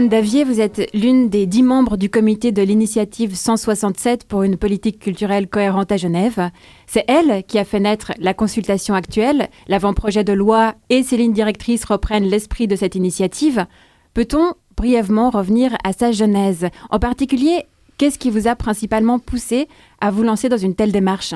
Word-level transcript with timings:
Anne 0.00 0.08
Davier, 0.08 0.44
vous 0.44 0.62
êtes 0.62 0.88
l'une 0.94 1.28
des 1.28 1.44
dix 1.44 1.62
membres 1.62 1.98
du 1.98 2.08
comité 2.08 2.52
de 2.52 2.62
l'initiative 2.62 3.34
167 3.34 4.24
pour 4.24 4.44
une 4.44 4.56
politique 4.56 4.98
culturelle 4.98 5.46
cohérente 5.46 5.92
à 5.92 5.98
Genève. 5.98 6.48
C'est 6.86 7.04
elle 7.06 7.44
qui 7.44 7.58
a 7.58 7.66
fait 7.66 7.80
naître 7.80 8.12
la 8.18 8.32
consultation 8.32 8.94
actuelle. 8.94 9.50
L'avant-projet 9.68 10.24
de 10.24 10.32
loi 10.32 10.74
et 10.88 11.02
ses 11.02 11.18
lignes 11.18 11.34
directrices 11.34 11.84
reprennent 11.84 12.24
l'esprit 12.24 12.66
de 12.66 12.76
cette 12.76 12.94
initiative. 12.94 13.66
Peut-on 14.14 14.54
brièvement 14.74 15.28
revenir 15.28 15.76
à 15.84 15.92
sa 15.92 16.12
genèse? 16.12 16.68
En 16.88 16.98
particulier, 16.98 17.66
qu'est-ce 17.98 18.18
qui 18.18 18.30
vous 18.30 18.48
a 18.48 18.56
principalement 18.56 19.18
poussé 19.18 19.68
à 20.00 20.10
vous 20.10 20.22
lancer 20.22 20.48
dans 20.48 20.56
une 20.56 20.74
telle 20.74 20.92
démarche? 20.92 21.34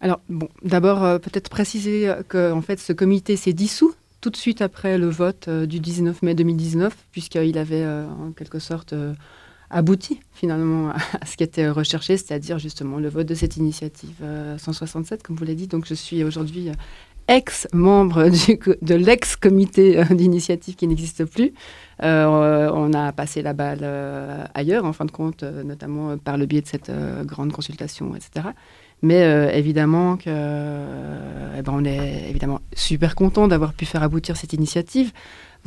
Alors, 0.00 0.18
bon, 0.28 0.48
d'abord, 0.64 1.04
euh, 1.04 1.18
peut-être 1.20 1.50
préciser 1.50 2.12
que 2.28 2.52
en 2.52 2.62
fait, 2.62 2.80
ce 2.80 2.92
comité 2.92 3.36
s'est 3.36 3.52
dissous 3.52 3.94
tout 4.24 4.30
de 4.30 4.38
suite 4.38 4.62
après 4.62 4.96
le 4.96 5.10
vote 5.10 5.48
euh, 5.48 5.66
du 5.66 5.80
19 5.80 6.22
mai 6.22 6.34
2019, 6.34 6.96
puisqu'il 7.12 7.58
avait 7.58 7.82
euh, 7.82 8.06
en 8.08 8.32
quelque 8.32 8.58
sorte 8.58 8.94
abouti 9.68 10.18
finalement 10.32 10.92
à, 11.20 11.26
ce 11.26 11.36
qui 11.36 11.44
était 11.44 11.68
recherché, 11.68 12.16
c'est-à-dire 12.16 12.58
justement 12.58 12.96
le 12.96 13.10
vote 13.10 13.26
de 13.26 13.34
cette 13.34 13.58
initiative 13.58 14.24
167, 14.56 15.22
comme 15.22 15.36
vous 15.36 15.44
l'avez 15.44 15.56
dit. 15.56 15.66
Donc, 15.66 15.84
je 15.84 15.92
suis 15.92 16.24
aujourd'hui 16.24 16.70
ex-membre 17.28 18.30
de 18.80 18.94
l'ex-comité 18.94 20.02
d'initiative 20.10 20.74
qui 20.74 20.86
n'existe 20.86 21.26
plus. 21.26 21.52
on 22.00 22.92
a 22.94 23.12
passé 23.12 23.42
la 23.42 23.52
balle 23.52 23.84
ailleurs, 24.54 24.86
en 24.86 24.94
fin 24.94 25.04
de 25.04 25.10
compte, 25.10 25.42
notamment 25.42 26.16
par 26.16 26.38
le 26.38 26.46
biais 26.46 26.62
de 26.62 26.66
cette 26.66 26.90
grande 27.26 27.52
consultation, 27.52 28.16
etc. 28.16 28.48
Mais 29.02 29.22
euh, 29.22 29.50
évidemment 29.52 30.16
que, 30.16 30.24
euh, 30.28 31.56
eh 31.58 31.62
ben 31.62 31.72
on 31.74 31.84
est 31.84 32.30
évidemment 32.30 32.60
super 32.74 33.14
content 33.14 33.48
d'avoir 33.48 33.74
pu 33.74 33.84
faire 33.84 34.02
aboutir 34.02 34.36
cette 34.36 34.54
initiative. 34.54 35.12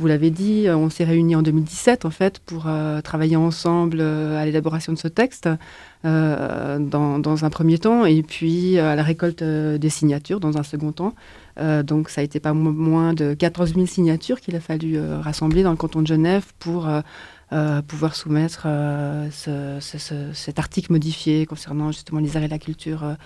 Vous 0.00 0.06
l'avez 0.06 0.30
dit, 0.30 0.66
euh, 0.66 0.76
on 0.76 0.90
s'est 0.90 1.04
réunis 1.04 1.36
en 1.36 1.42
2017 1.42 2.04
en 2.04 2.10
fait 2.10 2.40
pour 2.40 2.66
travailler 3.04 3.36
ensemble 3.36 4.00
à 4.00 4.44
l'élaboration 4.44 4.92
de 4.92 4.98
ce 4.98 5.08
texte 5.08 5.48
dans, 6.04 7.18
dans, 7.18 7.44
un 7.44 7.50
premier 7.50 7.78
temps 7.78 8.04
et 8.06 8.22
puis 8.22 8.78
à 8.78 8.96
la 8.96 9.02
récolte 9.02 9.42
des 9.42 9.88
signatures 9.88 10.40
dans 10.40 10.58
un 10.58 10.62
second 10.62 10.92
temps. 10.92 11.14
donc 11.82 12.08
ça 12.08 12.20
a 12.20 12.24
été 12.24 12.38
pas 12.40 12.52
moins 12.52 13.14
de 13.14 13.34
14 13.34 13.74
000 13.74 13.86
signatures 13.86 14.40
qu'il 14.40 14.54
a 14.54 14.60
fallu 14.60 15.00
rassembler 15.20 15.62
dans 15.64 15.72
le 15.72 15.76
canton 15.76 16.02
de 16.02 16.06
Genève 16.06 16.44
pour 16.60 16.88
euh, 17.50 17.80
pouvoir 17.80 18.14
soumettre 18.14 18.64
euh, 18.66 19.30
cet 19.80 20.58
article 20.58 20.92
modifié 20.92 21.46
concernant 21.46 21.92
justement 21.92 22.20
les 22.20 22.36
arts 22.36 22.42
et 22.42 22.48
la 22.48 22.58
culture 22.58 23.16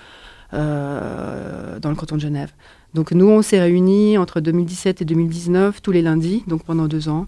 euh, 0.54 1.80
dans 1.80 1.88
le 1.88 1.96
canton 1.96 2.14
de 2.14 2.20
Genève. 2.20 2.52
Donc 2.94 3.10
nous, 3.10 3.28
on 3.28 3.42
s'est 3.42 3.60
réunis 3.60 4.18
entre 4.18 4.40
2017 4.40 5.02
et 5.02 5.04
2019 5.04 5.82
tous 5.82 5.90
les 5.90 6.02
lundis, 6.02 6.44
donc 6.46 6.62
pendant 6.62 6.86
deux 6.86 7.08
ans, 7.08 7.26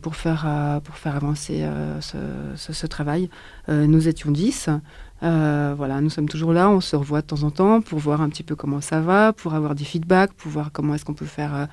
pour, 0.00 0.14
faire, 0.14 0.80
pour 0.84 0.94
faire 0.94 1.16
avancer 1.16 1.66
ce, 2.00 2.86
travail. 2.86 3.28
nous 3.68 4.06
étions 4.06 4.30
dix. 4.30 4.70
Voilà, 5.20 6.00
nous 6.00 6.10
sommes 6.10 6.28
toujours 6.28 6.52
là, 6.52 6.70
on 6.70 6.80
se 6.80 6.96
revoit 6.96 7.22
de 7.22 7.26
temps 7.26 7.42
en 7.42 7.50
temps 7.50 7.80
pour 7.80 7.98
voir 7.98 8.20
un 8.20 8.28
petit 8.28 8.42
peu 8.42 8.54
comment 8.54 8.80
ça 8.80 9.00
va, 9.00 9.32
pour 9.32 9.54
avoir 9.54 9.74
des 9.74 9.84
feedbacks, 9.84 10.32
pour 10.34 10.50
voir 10.50 10.70
comment 10.72 10.94
est-ce 10.94 11.04
qu'on 11.04 11.14
peut 11.14 11.26
faire 11.26 11.68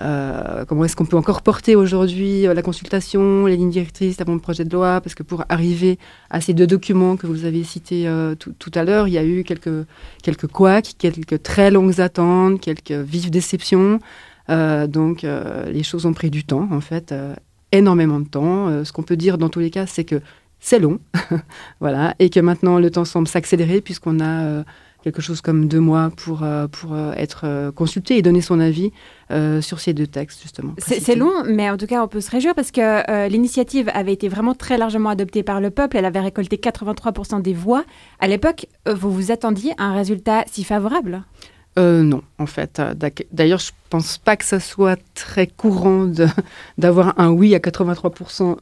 euh, 0.00 0.64
comment 0.64 0.84
est-ce 0.84 0.96
qu'on 0.96 1.04
peut 1.04 1.16
encore 1.16 1.42
porter 1.42 1.76
aujourd'hui 1.76 2.46
euh, 2.46 2.54
la 2.54 2.62
consultation, 2.62 3.46
les 3.46 3.56
lignes 3.56 3.70
directrices 3.70 4.20
avant 4.20 4.34
le 4.34 4.40
projet 4.40 4.64
de 4.64 4.72
loi 4.72 5.00
Parce 5.00 5.14
que 5.14 5.22
pour 5.22 5.44
arriver 5.48 5.98
à 6.30 6.40
ces 6.40 6.54
deux 6.54 6.66
documents 6.66 7.16
que 7.16 7.26
vous 7.26 7.44
avez 7.44 7.62
cités 7.62 8.08
euh, 8.08 8.34
tout, 8.34 8.70
à 8.74 8.84
l'heure, 8.84 9.06
il 9.06 9.14
y 9.14 9.18
a 9.18 9.24
eu 9.24 9.44
quelques, 9.44 9.86
quelques 10.22 10.46
couacs, 10.46 10.94
quelques 10.98 11.42
très 11.42 11.70
longues 11.70 12.00
attentes, 12.00 12.60
quelques 12.60 12.92
vives 12.92 13.30
déceptions. 13.30 13.98
donc 14.48 15.22
les 15.22 15.82
choses 15.82 16.06
ont 16.06 16.12
pris 16.12 16.30
du 16.30 16.44
temps, 16.44 16.68
en 16.70 16.80
fait, 16.80 17.14
énormément 17.70 18.20
de 18.20 18.28
temps. 18.28 18.84
ce 18.84 18.92
qu'on 18.92 19.02
peut 19.02 19.16
dire 19.16 19.38
dans 19.38 19.48
tous 19.48 19.60
les 19.60 19.70
cas, 19.70 19.86
c'est 19.86 20.04
que 20.04 20.20
c'est 20.64 20.78
long, 20.78 21.00
voilà, 21.80 22.14
et 22.18 22.30
que 22.30 22.40
maintenant 22.40 22.78
le 22.78 22.90
temps 22.90 23.04
semble 23.04 23.28
s'accélérer 23.28 23.80
puisqu'on 23.82 24.20
a 24.20 24.64
quelque 25.02 25.20
chose 25.20 25.40
comme 25.40 25.68
deux 25.68 25.80
mois 25.80 26.10
pour, 26.16 26.42
euh, 26.42 26.66
pour 26.68 26.94
euh, 26.94 27.12
être 27.16 27.42
euh, 27.44 27.72
consulté 27.72 28.16
et 28.16 28.22
donner 28.22 28.40
son 28.40 28.60
avis 28.60 28.90
sur 29.62 29.80
ces 29.80 29.94
deux 29.94 30.06
textes, 30.06 30.42
justement. 30.42 30.74
C'est 30.76 31.14
long, 31.14 31.32
mais 31.46 31.70
en 31.70 31.78
tout 31.78 31.86
cas, 31.86 32.04
on 32.04 32.06
peut 32.06 32.20
se 32.20 32.30
réjouir 32.30 32.54
parce 32.54 32.70
que 32.70 33.28
l'initiative 33.28 33.90
avait 33.94 34.12
été 34.12 34.28
vraiment 34.28 34.54
très 34.54 34.76
largement 34.76 35.08
adoptée 35.08 35.42
par 35.42 35.58
le 35.58 35.70
peuple. 35.70 35.96
Elle 35.96 36.04
avait 36.04 36.20
récolté 36.20 36.56
83% 36.58 37.40
des 37.40 37.54
voix. 37.54 37.82
À 38.20 38.28
l'époque, 38.28 38.66
vous 38.86 39.10
vous 39.10 39.32
attendiez 39.32 39.72
à 39.78 39.84
un 39.84 39.94
résultat 39.94 40.44
si 40.52 40.64
favorable? 40.64 41.22
Non, 41.78 42.20
en 42.38 42.44
fait. 42.44 42.82
D'ailleurs, 43.32 43.60
je 43.60 43.70
pense 43.88 44.18
pas 44.18 44.36
que 44.36 44.44
ça 44.44 44.60
soit 44.60 45.00
très 45.14 45.46
courant 45.46 46.12
d'avoir 46.76 47.18
un 47.18 47.30
oui 47.30 47.54
à 47.54 47.58
83% 47.58 48.58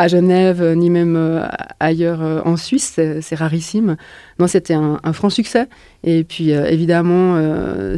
à 0.00 0.08
Genève, 0.08 0.62
ni 0.76 0.88
même 0.88 1.14
euh, 1.14 1.46
ailleurs 1.78 2.22
euh, 2.22 2.40
en 2.46 2.56
Suisse. 2.56 2.98
C'est 3.20 3.34
rarissime. 3.34 3.96
Non, 4.38 4.46
c'était 4.46 4.72
un, 4.72 4.98
franc 5.12 5.28
succès. 5.28 5.68
Et 6.04 6.24
puis, 6.24 6.52
euh, 6.52 6.66
évidemment, 6.66 7.36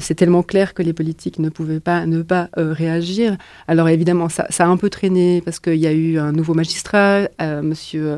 c'est 0.00 0.16
tellement 0.16 0.42
clair 0.42 0.74
que 0.74 0.82
les 0.82 0.92
politiques 0.92 1.38
ne 1.38 1.48
pouvaient 1.48 1.80
pas 1.80 2.06
ne 2.06 2.22
pas 2.22 2.48
réagir. 2.56 3.36
Alors, 3.68 3.88
évidemment, 3.88 4.28
ça, 4.28 4.46
a 4.58 4.66
un 4.66 4.76
peu 4.76 4.90
traîné 4.90 5.42
parce 5.44 5.60
qu'il 5.60 5.76
y 5.76 5.86
a 5.86 5.92
eu 5.92 6.18
un 6.18 6.32
nouveau 6.32 6.54
magistrat, 6.54 7.28
Monsieur. 7.40 8.16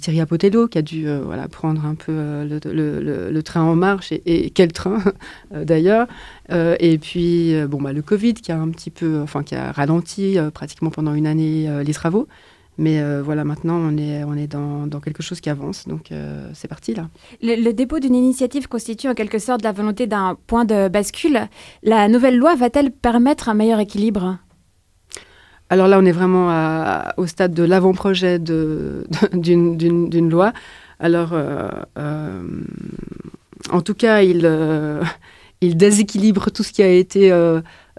Thierry 0.00 0.20
Apotello 0.20 0.66
qui 0.66 0.78
a 0.78 0.82
dû 0.82 1.06
voilà, 1.24 1.46
prendre 1.46 1.86
un 1.86 1.94
peu 1.94 2.12
le, 2.12 3.40
train 3.42 3.62
en 3.62 3.76
marche 3.76 4.10
et, 4.10 4.50
quel 4.50 4.72
train 4.72 4.98
d'ailleurs 5.54 6.08
et 6.50 6.98
puis 6.98 7.54
bon 7.68 7.80
bah, 7.80 7.92
le 7.92 8.02
Covid 8.02 8.34
qui 8.34 8.50
a 8.50 8.58
un 8.58 8.68
petit 8.70 8.90
peu 8.90 9.20
enfin 9.20 9.44
qui 9.44 9.54
a 9.54 9.70
ralenti 9.70 10.38
pratiquement 10.52 10.90
pendant 10.90 11.14
une 11.14 11.28
année 11.28 11.70
les 11.84 11.94
travaux 11.94 12.26
mais 12.80 12.98
euh, 13.02 13.20
voilà, 13.22 13.44
maintenant, 13.44 13.76
on 13.76 13.98
est, 13.98 14.24
on 14.24 14.34
est 14.34 14.46
dans, 14.46 14.86
dans 14.86 15.00
quelque 15.00 15.22
chose 15.22 15.42
qui 15.42 15.50
avance. 15.50 15.86
Donc, 15.86 16.10
euh, 16.10 16.48
c'est 16.54 16.66
parti 16.66 16.94
là. 16.94 17.10
Le, 17.42 17.72
dépôt 17.72 17.98
d'une 17.98 18.14
initiative 18.14 18.68
constitue 18.68 19.06
en 19.06 19.12
quelque 19.12 19.38
sorte 19.38 19.62
la 19.62 19.72
volonté 19.72 20.06
d'un 20.06 20.38
point 20.46 20.64
de 20.64 20.88
bascule. 20.88 21.40
La 21.82 22.08
nouvelle 22.08 22.38
loi 22.38 22.54
va-t-elle 22.54 22.90
permettre 22.90 23.50
un 23.50 23.54
meilleur 23.54 23.80
équilibre? 23.80 24.38
Alors 25.68 25.88
là, 25.88 25.98
on 25.98 26.06
est 26.06 26.12
vraiment 26.12 26.48
au 27.18 27.26
stade 27.26 27.52
de 27.52 27.64
l'avant-projet 27.64 28.38
d'une 28.38 30.30
loi. 30.30 30.54
Alors, 30.98 31.32
euh, 31.34 32.42
en 33.70 33.82
tout 33.82 33.94
cas, 33.94 34.22
il, 34.22 34.40
il 35.60 35.76
déséquilibre 35.76 36.50
tout 36.50 36.62
ce 36.62 36.72
qui 36.72 36.82
a 36.82 36.90
été 36.90 37.30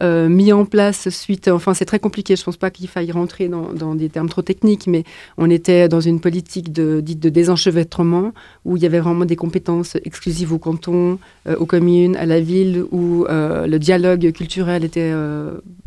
euh, 0.01 0.29
mis 0.29 0.51
en 0.51 0.65
place 0.65 1.09
suite. 1.09 1.47
Enfin, 1.47 1.73
c'est 1.73 1.85
très 1.85 1.99
compliqué. 1.99 2.35
Je 2.35 2.41
ne 2.41 2.45
pense 2.45 2.57
pas 2.57 2.71
qu'il 2.71 2.87
faille 2.87 3.11
rentrer 3.11 3.49
dans, 3.49 3.95
des 3.95 4.09
termes 4.09 4.29
trop 4.29 4.41
techniques, 4.41 4.87
mais 4.87 5.03
on 5.37 5.49
était 5.49 5.87
dans 5.87 6.01
une 6.01 6.19
politique 6.19 6.71
de, 6.71 7.01
dite 7.01 7.19
de 7.19 7.29
désenchevêtrement 7.29 8.31
où 8.65 8.77
il 8.77 8.83
y 8.83 8.85
avait 8.85 8.99
vraiment 8.99 9.25
des 9.25 9.35
compétences 9.35 9.97
exclusives 10.03 10.53
au 10.53 10.57
canton, 10.57 11.19
euh, 11.47 11.55
aux 11.57 11.67
communes, 11.67 12.15
à 12.15 12.25
la 12.25 12.39
ville, 12.39 12.83
où 12.91 13.25
euh, 13.25 13.67
le 13.67 13.77
dialogue 13.77 14.31
culturel 14.31 14.83
était 14.83 15.13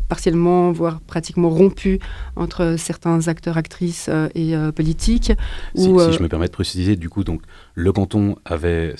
partiellement, 0.07 0.71
voire 0.71 1.01
pratiquement 1.01 1.49
rompu 1.49 1.99
entre 2.35 2.75
certains 2.77 3.27
acteurs, 3.27 3.57
actrices 3.57 4.09
et 4.35 4.55
politiques. 4.75 5.31
Si, 5.75 5.83
si, 5.83 6.13
je 6.13 6.21
me 6.21 6.27
permets 6.27 6.47
de 6.47 6.51
préciser, 6.51 6.95
du 6.95 7.09
coup, 7.09 7.23
donc 7.23 7.41
le 7.73 7.91
canton 7.91 8.35
avait 8.45 8.95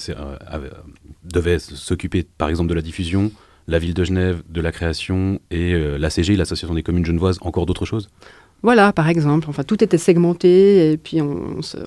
devait 1.24 1.60
s'occuper, 1.60 2.26
par 2.38 2.50
exemple, 2.50 2.70
de 2.70 2.76
la 2.76 2.82
diffusion 2.82 3.32
la 3.68 3.80
ville 3.80 3.94
de 3.94 4.04
Genève, 4.04 4.44
de 4.50 4.62
la 4.62 4.72
création 4.72 5.40
et 5.50 5.74
euh, 5.74 5.98
la 5.98 6.10
CG, 6.10 6.36
l'Association 6.36 6.76
des 6.76 6.84
communes 6.84 7.06
genevoises, 7.06 7.40
encore 7.42 7.66
d'autres 7.66 7.86
choses? 7.86 8.10
Voilà, 8.64 8.92
par 8.94 9.10
exemple. 9.10 9.48
Enfin, 9.50 9.64
tout 9.64 9.84
était 9.84 9.98
segmenté 9.98 10.92
et 10.92 10.98
puis 10.98 11.22
on, 11.22 11.62
se, 11.62 11.78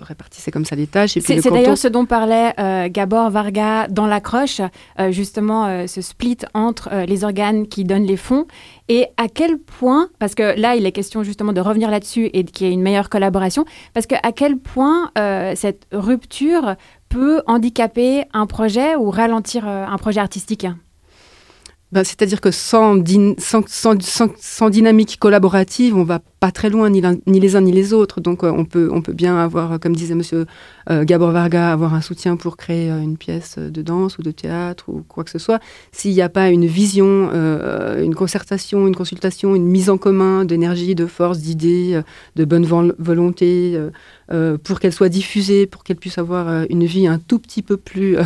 répartissait 0.00 0.50
comme 0.50 0.64
ça 0.64 0.76
les 0.76 0.86
tâches. 0.86 1.18
C'est 1.20 1.50
d'ailleurs 1.50 1.78
ce 1.78 1.88
dont 1.88 2.06
parlait 2.06 2.52
euh, 2.60 2.88
Gabor 2.88 3.30
Varga 3.30 3.88
dans 3.88 4.06
l'accroche, 4.06 4.60
euh, 5.00 5.10
justement 5.10 5.86
ce 5.88 6.00
split 6.00 6.38
entre 6.54 6.90
les 7.06 7.24
organes 7.24 7.66
qui 7.66 7.84
donnent 7.84 8.06
les 8.06 8.16
fonds 8.16 8.46
et 8.88 9.06
à 9.16 9.28
quel 9.28 9.58
point, 9.58 10.08
parce 10.20 10.34
que 10.34 10.58
là 10.58 10.76
il 10.76 10.86
est 10.86 10.92
question 10.92 11.24
justement 11.24 11.52
de 11.52 11.60
revenir 11.60 11.90
là-dessus 11.90 12.30
et 12.32 12.44
qu'il 12.44 12.68
y 12.68 12.70
ait 12.70 12.72
une 12.72 12.82
meilleure 12.82 13.10
collaboration, 13.10 13.64
parce 13.92 14.06
que 14.06 14.14
à 14.22 14.30
quel 14.32 14.58
point 14.58 15.10
cette 15.56 15.86
rupture 15.92 16.76
peut 17.08 17.42
handicaper 17.46 18.24
un 18.32 18.46
projet 18.46 18.94
ou 18.94 19.10
ralentir 19.10 19.66
un 19.66 19.96
projet 19.98 20.20
artistique? 20.20 20.66
Ben, 21.92 22.04
c'est-à-dire 22.04 22.40
que 22.40 22.50
sans, 22.50 22.96
sans, 23.38 24.70
dynamique 24.70 25.18
collaborative, 25.18 25.96
on 25.96 26.04
va 26.04 26.20
pas 26.40 26.50
très 26.50 26.68
loin, 26.68 26.90
ni, 26.90 27.00
les 27.26 27.56
uns 27.56 27.60
ni 27.60 27.72
les 27.72 27.92
autres. 27.92 28.20
Donc 28.20 28.44
euh, 28.44 28.52
on, 28.54 28.64
peut, 28.64 28.90
on 28.92 29.00
peut 29.00 29.14
bien 29.14 29.36
avoir, 29.36 29.80
comme 29.80 29.96
disait 29.96 30.14
Monsieur 30.14 30.46
euh, 30.90 31.04
Gabor 31.04 31.30
Varga, 31.30 31.72
avoir 31.72 31.94
un 31.94 32.02
soutien 32.02 32.36
pour 32.36 32.56
créer 32.56 32.90
euh, 32.90 33.00
une 33.00 33.16
pièce 33.16 33.58
de 33.58 33.82
danse 33.82 34.18
ou 34.18 34.22
de 34.22 34.30
théâtre 34.30 34.84
ou 34.88 35.02
quoi 35.08 35.24
que 35.24 35.30
ce 35.30 35.38
soit. 35.38 35.60
S'il 35.92 36.12
n'y 36.12 36.20
a 36.20 36.28
pas 36.28 36.50
une 36.50 36.66
vision, 36.66 37.30
une 37.98 38.14
concertation, 38.14 38.86
une 38.86 38.94
consultation, 38.94 39.54
une 39.54 39.66
mise 39.66 39.88
en 39.90 39.98
commun 39.98 40.44
d'énergie, 40.44 40.94
de 40.94 41.06
force, 41.06 41.38
d'idées, 41.38 42.00
de 42.36 42.44
bonne 42.44 42.66
volonté, 42.98 43.78
pour 44.64 44.80
qu'elle 44.80 44.92
soit 44.92 45.08
diffusée, 45.08 45.66
pour 45.66 45.84
qu'elle 45.84 45.96
puisse 45.96 46.18
avoir 46.18 46.66
une 46.68 46.84
vie 46.84 47.06
un 47.06 47.18
tout 47.18 47.38
petit 47.38 47.62
peu 47.62 47.76
plus 47.76 48.16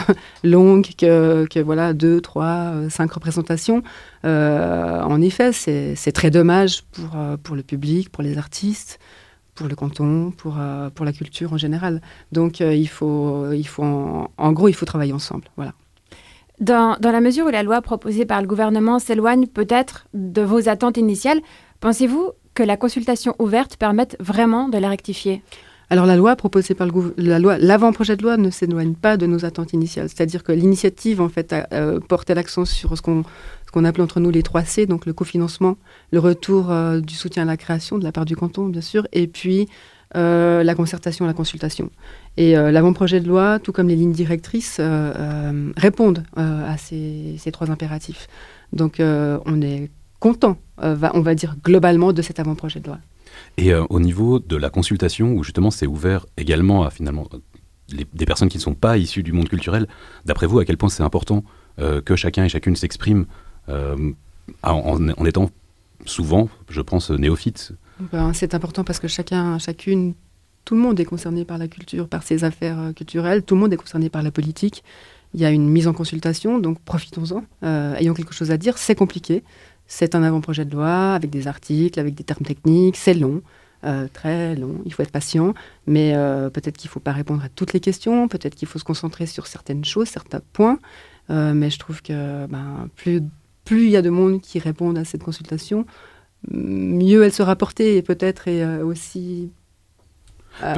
longue 0.45 0.87
que, 0.99 1.47
que, 1.47 1.61
voilà 1.61 1.93
deux, 1.93 2.21
trois, 2.21 2.73
cinq 2.89 3.13
représentations, 3.13 3.83
en 4.25 5.21
effet, 5.21 5.53
c'est 5.53 6.13
très 6.13 6.31
dommage 6.31 6.83
pour, 6.93 7.11
pour 7.43 7.57
le 7.57 7.63
public, 7.63 8.11
pour 8.11 8.23
les 8.23 8.39
artistes, 8.39 8.99
pour 9.55 9.69
le 9.69 9.75
canton, 9.75 10.31
pour, 10.31 10.59
pour 10.95 11.05
la 11.05 11.13
culture 11.13 11.53
en 11.53 11.59
général. 11.59 12.01
Donc 12.33 12.61
il 12.61 12.89
faut, 12.89 13.53
il 13.53 13.67
faut 13.67 13.83
en, 14.37 14.53
gros, 14.53 14.69
il 14.69 14.75
faut 14.75 14.87
travailler 14.87 15.13
ensemble. 15.13 15.45
Voilà. 15.57 15.73
Dans, 16.61 16.97
dans, 17.01 17.11
la 17.11 17.23
mesure 17.23 17.47
où 17.47 17.51
la 17.51 17.63
loi 17.63 17.81
proposée 17.81 18.27
par 18.27 18.43
le 18.43 18.47
gouvernement 18.47 18.99
s'éloigne 18.99 19.47
peut-être 19.47 20.07
de 20.13 20.43
vos 20.43 20.69
attentes 20.69 20.99
initiales, 20.99 21.41
pensez-vous 21.81 22.33
que 22.55 22.63
la 22.63 22.77
consultation 22.77 23.35
ouverte 23.39 23.77
permette 23.77 24.17
vraiment 24.21 24.69
de 24.69 24.77
la 24.77 24.91
rectifier? 24.91 25.43
Alors 25.91 26.07
la 26.07 26.17
loi 26.17 26.37
proposée 26.37 26.75
par 26.75 26.87
le 26.87 27.15
la 27.17 27.41
loi, 27.41 27.59
l'avant-projet 27.59 28.17
de 28.17 28.23
loi 28.23 28.37
ne 28.37 28.51
s'éloigne 28.51 28.95
pas 28.95 29.17
de 29.17 29.27
nos 29.27 29.45
attentes 29.45 29.73
initiales. 29.73 30.09
C'est-à-dire 30.09 30.45
que 30.45 30.53
l'initiative 30.53 31.21
en 31.21 31.29
fait 31.29 31.53
a, 31.53 31.67
euh, 31.73 31.99
porté 31.99 32.33
l'accent 32.33 32.65
sur 32.65 32.97
ce 32.97 33.03
qu'on 33.03 33.85
appelle 33.85 34.03
entre 34.03 34.21
nous 34.21 34.31
les 34.31 34.45
3 34.45 34.63
C, 34.63 34.87
donc 34.87 35.05
le 35.05 35.13
cofinancement, 35.13 35.77
le 36.13 36.21
retour 36.21 36.71
euh, 36.71 37.01
du 37.01 37.15
soutien 37.15 37.43
à 37.43 37.47
la 37.47 37.57
création 37.57 37.99
de 37.99 38.05
la 38.05 38.13
part 38.13 38.25
du 38.25 38.37
canton 38.37 38.67
bien 38.67 38.81
sûr, 38.81 39.09
et 39.13 39.27
puis 39.27 39.69
euh, 40.15 40.63
la 40.63 40.77
concertation, 40.77 41.27
la 41.27 41.35
consultation. 41.35 41.91
Et 42.37 42.53
l'avant-projet 42.53 43.19
de 43.19 43.27
loi, 43.29 43.59
tout 43.59 43.73
comme 43.73 43.89
les 43.89 43.97
lignes 43.97 44.13
directrices, 44.13 44.81
répondent 45.77 46.23
à 46.37 46.77
ces, 46.79 47.51
trois 47.53 47.71
impératifs. 47.71 48.29
Donc 48.73 48.97
on 49.01 49.61
est 49.61 49.91
content, 50.21 50.57
on 50.79 51.21
va 51.21 51.35
dire 51.35 51.57
globalement, 51.63 52.13
de 52.13 52.23
cet 52.23 52.39
avant-projet 52.39 52.79
de 52.79 52.87
loi. 52.87 52.99
Et 53.57 53.73
euh, 53.73 53.85
au 53.91 54.01
niveau 54.01 54.39
de 54.39 54.57
la 54.57 54.71
consultation, 54.71 55.33
où 55.33 55.45
justement 55.45 55.71
c'est 55.71 55.87
ouvert 55.87 56.27
également 56.37 56.85
à 56.85 56.91
finalement 56.91 57.29
des 57.89 58.27
personnes 58.27 58.49
qui 58.49 58.59
ne 58.59 58.63
sont 58.63 58.75
pas 58.75 58.99
issues 58.99 59.23
du 59.23 59.33
monde 59.33 59.49
culturel, 59.49 59.89
d'après 60.25 60.47
vous, 60.47 60.61
à 60.61 60.65
quel 60.65 60.77
point 60.77 60.89
c'est 60.89 61.03
important 61.03 61.45
euh, 61.81 62.01
que 62.01 62.17
chacun 62.17 62.45
et 62.45 62.49
chacune 62.49 62.77
s'exprime 62.77 63.27
euh, 63.69 64.13
en, 64.63 65.27
étant 65.27 65.51
souvent, 66.07 66.49
je 66.69 66.81
pense, 66.81 67.11
néophyte? 67.11 67.73
Ben, 68.13 68.33
C'est 68.33 68.55
important 68.55 68.85
parce 68.85 69.01
que 69.01 69.09
chacun, 69.09 69.59
chacune, 69.59 70.15
tout 70.65 70.75
le 70.75 70.81
monde 70.81 70.99
est 71.01 71.05
concerné 71.05 71.45
par 71.45 71.59
la 71.59 71.69
culture, 71.69 72.09
par 72.09 72.23
ses 72.23 72.45
affaires 72.45 72.93
culturelles, 72.95 73.43
tout 73.43 73.57
le 73.57 73.61
monde 73.61 73.73
est 73.73 73.77
concerné 73.77 74.09
par 74.09 74.23
la 74.23 74.31
politique. 74.31 74.85
Il 75.35 75.41
y 75.41 75.45
a 75.45 75.51
une 75.51 75.69
mise 75.69 75.87
en 75.87 75.93
consultation, 75.93 76.59
donc 76.59 76.81
profitons-en. 76.81 77.45
ayant 77.63 78.15
quelque 78.15 78.35
chose 78.35 78.51
à 78.51 78.57
dire, 78.57 78.79
c'est 78.79 78.95
compliqué. 78.97 79.43
C'est 79.93 80.15
un 80.15 80.23
avant-projet 80.23 80.65
de 80.65 80.73
loi 80.73 81.15
avec 81.15 81.31
des 81.31 81.49
articles, 81.49 81.99
avec 81.99 82.15
des 82.15 82.23
termes 82.23 82.47
techniques. 82.47 82.97
C'est 82.97 83.13
long, 83.13 83.43
euh, 83.83 84.07
très 84.13 84.55
long. 84.55 84.81
Il 84.85 84.95
faut 84.95 85.03
être 85.03 85.11
patient. 85.11 85.53
Mais 85.89 86.13
euh, 86.15 86.49
peut-être 86.49 86.77
qu'il 86.77 86.87
ne 86.87 86.93
faut 86.93 87.01
pas 87.01 87.11
répondre 87.11 87.43
à 87.45 87.49
toutes 87.49 87.73
les 87.73 87.81
questions. 87.81 88.29
Peut-être 88.29 88.55
qu'il 88.55 88.69
faut 88.69 88.79
se 88.79 88.85
concentrer 88.85 89.27
sur 89.27 89.49
certaines 89.49 89.85
choses, 89.85 90.07
certains 90.07 90.43
points. 90.53 90.79
Euh, 91.31 91.55
mais 91.55 91.71
je 91.71 91.81
trouve 91.81 92.03
que 92.03 92.47
ben, 92.47 92.89
plus, 92.95 93.21
il 93.69 93.91
y 93.91 93.97
a 93.97 94.03
de 94.03 94.11
monde 94.11 94.41
qui 94.41 94.61
répondent 94.61 94.97
à 94.97 95.05
cette 95.05 95.25
consultation, 95.25 95.85
mieux 96.49 97.25
elle 97.25 97.33
sera 97.33 97.57
portée 97.57 98.01
peut-être 98.03 98.47
et 98.47 98.65
aussi 98.83 99.51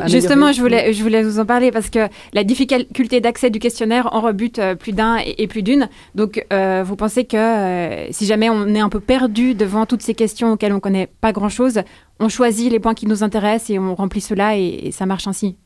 Justement, 0.06 0.52
je 0.52 0.60
voulais, 0.60 0.92
je 0.92 1.02
voulais 1.02 1.22
vous 1.22 1.38
en 1.38 1.46
parler 1.46 1.70
parce 1.70 1.90
que 1.90 2.08
la 2.32 2.44
difficulté 2.44 3.20
d'accès 3.20 3.50
du 3.50 3.58
questionnaire 3.58 4.08
en 4.12 4.20
rebute 4.20 4.58
euh, 4.58 4.74
plus 4.74 4.92
d'un 4.92 5.18
et, 5.24 5.46
plus 5.46 5.62
d'une. 5.62 5.88
Donc, 6.14 6.44
euh, 6.52 6.82
vous 6.84 6.96
pensez 6.96 7.24
que 7.24 7.36
euh, 7.36 8.12
si 8.12 8.26
jamais 8.26 8.48
on 8.48 8.68
est 8.74 8.80
un 8.80 8.88
peu 8.88 9.00
perdu 9.00 9.54
devant 9.54 9.86
toutes 9.86 10.02
ces 10.02 10.14
questions 10.14 10.52
auxquelles 10.52 10.72
on 10.72 10.76
ne 10.76 10.80
connaît 10.80 11.08
pas 11.20 11.32
grand-chose, 11.32 11.82
on 12.20 12.28
choisit 12.28 12.70
les 12.70 12.78
points 12.78 12.94
qui 12.94 13.06
nous 13.06 13.22
intéressent 13.22 13.70
et 13.70 13.78
on 13.78 13.94
remplit 13.94 14.20
cela 14.20 14.56
et, 14.56 14.90
ça 14.92 15.06
marche 15.06 15.26
ainsi 15.26 15.56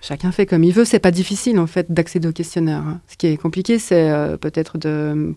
Chacun 0.00 0.32
fait 0.32 0.46
comme 0.46 0.64
il 0.64 0.72
veut. 0.72 0.84
C'est 0.84 0.98
pas 0.98 1.10
difficile 1.12 1.60
en 1.60 1.66
fait 1.66 1.92
d'accéder 1.92 2.28
au 2.28 2.32
questionnaire. 2.32 2.78
Hein. 2.80 3.00
Ce 3.06 3.16
qui 3.16 3.28
est 3.28 3.36
compliqué, 3.36 3.78
c'est 3.78 4.10
peut-être 4.40 4.76
de 4.78 5.32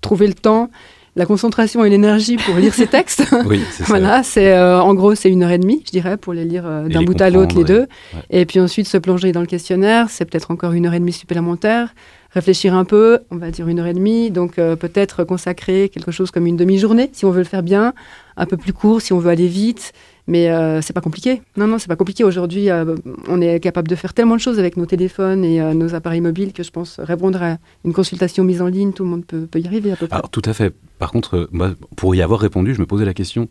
trouver 0.00 0.28
le 0.28 0.34
temps 0.34 0.70
la 1.14 1.26
concentration 1.26 1.84
et 1.84 1.90
l'énergie 1.90 2.36
pour 2.36 2.54
lire 2.56 2.72
ces 2.72 2.86
textes. 2.86 3.24
oui, 3.46 3.62
c'est 3.70 3.84
voilà, 3.84 4.22
c'est 4.22 4.52
euh, 4.52 4.80
en 4.80 4.94
gros 4.94 5.14
c'est 5.14 5.28
une 5.28 5.42
heure 5.42 5.50
et 5.50 5.58
demie, 5.58 5.82
je 5.84 5.90
dirais, 5.90 6.16
pour 6.16 6.32
les 6.32 6.44
lire 6.44 6.64
euh, 6.66 6.88
d'un 6.88 7.02
bout 7.02 7.20
à 7.20 7.28
l'autre 7.28 7.56
les 7.56 7.64
deux. 7.64 7.86
Et 8.30 8.46
puis 8.46 8.60
ensuite 8.60 8.88
se 8.88 8.96
plonger 8.96 9.32
dans 9.32 9.40
le 9.40 9.46
questionnaire, 9.46 10.08
c'est 10.08 10.24
peut-être 10.24 10.50
encore 10.50 10.72
une 10.72 10.86
heure 10.86 10.94
et 10.94 11.00
demie 11.00 11.12
supplémentaire. 11.12 11.94
Réfléchir 12.30 12.72
un 12.74 12.86
peu, 12.86 13.18
on 13.30 13.36
va 13.36 13.50
dire 13.50 13.68
une 13.68 13.78
heure 13.78 13.86
et 13.86 13.92
demie, 13.92 14.30
donc 14.30 14.58
euh, 14.58 14.74
peut-être 14.74 15.22
consacrer 15.24 15.90
quelque 15.90 16.10
chose 16.10 16.30
comme 16.30 16.46
une 16.46 16.56
demi-journée 16.56 17.10
si 17.12 17.26
on 17.26 17.30
veut 17.30 17.40
le 17.40 17.46
faire 17.46 17.62
bien, 17.62 17.92
un 18.38 18.46
peu 18.46 18.56
plus 18.56 18.72
court 18.72 19.02
si 19.02 19.12
on 19.12 19.18
veut 19.18 19.30
aller 19.30 19.48
vite. 19.48 19.92
Mais 20.26 20.50
euh, 20.50 20.80
c'est 20.82 20.92
pas 20.92 21.00
compliqué. 21.00 21.42
Non, 21.56 21.66
non, 21.66 21.78
c'est 21.78 21.88
pas 21.88 21.96
compliqué. 21.96 22.22
Aujourd'hui, 22.22 22.70
euh, 22.70 22.94
on 23.28 23.40
est 23.40 23.58
capable 23.58 23.88
de 23.88 23.96
faire 23.96 24.14
tellement 24.14 24.36
de 24.36 24.40
choses 24.40 24.58
avec 24.58 24.76
nos 24.76 24.86
téléphones 24.86 25.44
et 25.44 25.60
euh, 25.60 25.74
nos 25.74 25.94
appareils 25.94 26.20
mobiles 26.20 26.52
que 26.52 26.62
je 26.62 26.70
pense 26.70 27.00
répondre 27.00 27.42
à 27.42 27.58
une 27.84 27.92
consultation 27.92 28.44
mise 28.44 28.62
en 28.62 28.68
ligne, 28.68 28.92
tout 28.92 29.02
le 29.02 29.10
monde 29.10 29.24
peut, 29.26 29.48
y 29.56 29.66
arriver 29.66 29.90
à 29.90 29.96
peu 29.96 30.06
près. 30.06 30.16
Alors, 30.16 30.30
tout 30.30 30.42
à 30.44 30.52
fait. 30.52 30.72
Par 30.98 31.10
contre, 31.10 31.48
moi, 31.50 31.72
pour 31.96 32.14
y 32.14 32.22
avoir 32.22 32.40
répondu, 32.40 32.74
je 32.74 32.80
me 32.80 32.86
posais 32.86 33.04
la 33.04 33.14
question, 33.14 33.48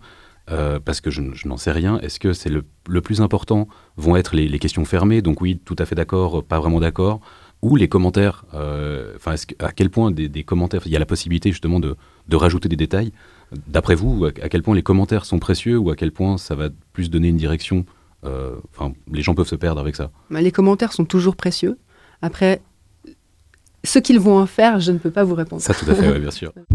parce 0.84 1.00
que 1.00 1.10
je, 1.10 1.22
n'en 1.46 1.56
sais 1.56 1.72
rien, 1.72 1.98
est-ce 2.02 2.20
que 2.20 2.34
c'est 2.34 2.50
le, 2.50 2.64
plus 3.02 3.22
important 3.22 3.70
vont 3.96 4.18
être 4.18 4.36
les, 4.36 4.60
questions 4.60 4.84
fermées? 4.84 5.22
Donc 5.22 5.40
oui, 5.40 5.58
tout 5.64 5.78
à 5.80 5.86
fait 5.86 5.96
d'accord, 5.96 6.44
pas 6.44 6.60
vraiment 6.60 6.80
d'accord 6.80 7.22
ou 7.62 7.76
les 7.76 7.88
commentaires, 7.88 8.46
enfin, 9.16 9.36
à 9.60 9.72
quel 9.72 9.90
point 9.90 10.12
des, 10.12 10.44
commentaires, 10.44 10.82
il 10.86 10.92
y 10.92 10.96
a 10.96 11.00
la 11.00 11.06
possibilité 11.06 11.52
justement 11.52 11.80
de, 11.80 11.96
de 12.28 12.36
rajouter 12.36 12.68
des 12.68 12.76
détails? 12.76 13.12
D'après 13.68 13.96
vous, 13.96 14.26
à 14.26 14.32
quel 14.32 14.64
point 14.64 14.76
les 14.76 14.84
commentaires 14.84 15.26
sont 15.26 15.40
précieux 15.40 15.78
ou 15.78 15.90
à 15.90 15.96
quel 15.96 16.12
point 16.12 16.38
ça 16.38 16.56
va 16.56 16.70
plus 16.94 17.10
donner 17.10 17.30
une 17.30 17.38
direction 17.38 17.86
euh, 18.24 18.56
Enfin, 18.74 18.94
les 19.12 19.22
gens 19.22 19.36
peuvent 19.36 19.48
se 19.48 19.56
perdre 19.56 19.82
avec 19.82 19.96
ça? 19.96 20.12
Bah, 20.30 20.42
les 20.42 20.52
commentaires 20.52 20.94
sont 20.94 21.06
toujours 21.06 21.36
précieux. 21.36 21.78
Après, 22.22 22.62
ce 23.84 24.00
qu'ils 24.00 24.20
vont 24.20 24.38
en 24.38 24.46
faire, 24.46 24.80
je 24.80 24.92
ne 24.92 24.98
peux 24.98 25.12
pas 25.12 25.24
vous 25.24 25.36
répondre. 25.36 25.62
Ça, 25.62 25.74
tout 25.74 25.90
à 25.90 25.96
fait, 25.96 26.20
bien 26.20 26.32
sûr. 26.32 26.54